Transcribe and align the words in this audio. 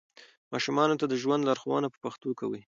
ماشومانو 0.53 0.99
ته 0.99 1.05
د 1.07 1.13
ژوند 1.21 1.45
لارښوونه 1.47 1.87
په 1.91 1.97
پښتو 2.03 2.29
کوئ. 2.39 2.61